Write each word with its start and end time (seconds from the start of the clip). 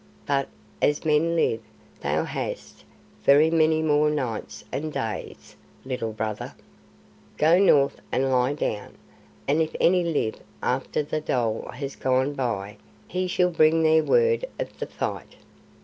But, 0.25 0.49
as 0.81 1.05
men 1.05 1.35
live, 1.35 1.61
thou 2.01 2.23
hast 2.23 2.85
very 3.23 3.51
many 3.51 3.83
more 3.83 4.09
nights 4.09 4.65
and 4.71 4.91
days, 4.91 5.55
Little 5.85 6.11
Brother. 6.11 6.55
Go 7.37 7.59
north 7.59 8.01
and 8.11 8.31
lie 8.31 8.53
down, 8.53 8.95
and 9.47 9.61
if 9.61 9.75
any 9.79 10.03
live 10.03 10.39
after 10.63 11.03
the 11.03 11.21
dhole 11.21 11.69
has 11.75 11.95
gone 11.95 12.33
by 12.33 12.77
he 13.07 13.27
shall 13.27 13.51
bring 13.51 13.83
thee 13.83 14.01
word 14.01 14.43
of 14.57 14.75
the 14.79 14.87
fight." 14.87 15.35